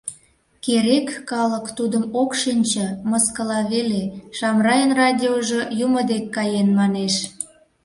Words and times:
—Керек, 0.63 1.07
калык 1.29 1.65
тудым 1.77 2.03
ок 2.21 2.31
шинче, 2.41 2.85
мыскыла 3.09 3.59
веле, 3.71 4.01
«Шамрайын 4.37 4.91
радиожо 5.01 5.61
юмо 5.85 6.01
дек 6.09 6.25
каен» 6.35 6.69
манеш. 6.79 7.15